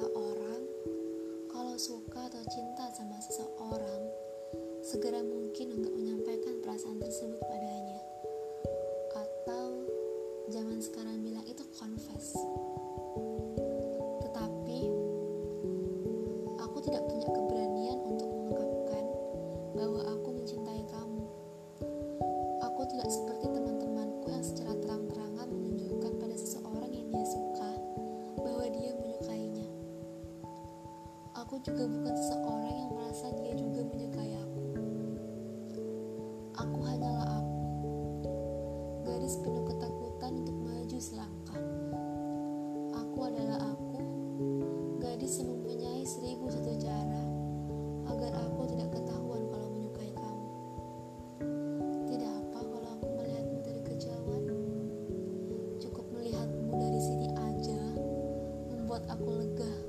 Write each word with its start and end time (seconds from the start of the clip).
kata 0.00 0.16
orang, 0.16 0.64
kalau 1.52 1.76
suka 1.76 2.24
atau 2.32 2.40
cinta 2.48 2.88
sama 2.96 3.20
seseorang, 3.20 4.08
segera 4.80 5.20
mungkin 5.20 5.76
untuk 5.76 5.92
menyampaikan 5.92 6.56
perasaan 6.64 6.96
tersebut 7.04 7.36
padanya. 7.36 8.00
Atau 9.12 9.84
zaman 10.48 10.80
sekarang 10.80 11.20
bilang 11.20 11.44
itu 11.44 11.60
confess. 11.76 12.32
Tetapi 14.24 14.80
aku 16.64 16.78
tidak 16.80 17.04
punya 17.04 17.28
keberanian 17.28 18.00
untuk 18.00 18.28
mengungkapkan 18.32 19.04
bahwa 19.76 20.00
aku 31.50 31.66
juga 31.66 31.82
bukan 31.82 32.14
seseorang 32.14 32.76
yang 32.78 32.90
merasa 32.94 33.26
dia 33.34 33.50
juga 33.58 33.82
menyukai 33.82 34.38
aku. 34.38 34.62
Aku 36.62 36.78
hanyalah 36.78 37.42
aku. 37.42 37.58
Garis 39.02 39.34
penuh 39.42 39.66
ketakutan 39.66 40.46
untuk 40.46 40.54
maju 40.62 40.98
selangkah. 41.02 41.58
Aku 43.02 43.18
adalah 43.26 43.66
aku. 43.66 43.98
Gadis 45.02 45.42
yang 45.42 45.58
mempunyai 45.58 46.06
seribu 46.06 46.54
satu 46.54 46.70
cara 46.78 47.24
agar 48.14 48.30
aku 48.46 48.70
tidak 48.70 48.94
ketahuan 48.94 49.42
kalau 49.50 49.68
menyukai 49.74 50.14
kamu. 50.14 50.46
Tidak 52.14 52.30
apa 52.30 52.58
kalau 52.62 52.88
aku 52.94 53.06
melihatmu 53.10 53.58
dari 53.66 53.82
kejauhan. 53.90 54.44
Cukup 55.82 56.06
melihatmu 56.14 56.78
dari 56.78 57.00
sini 57.02 57.26
aja 57.34 57.82
membuat 58.70 59.02
aku 59.10 59.34
lega. 59.34 59.79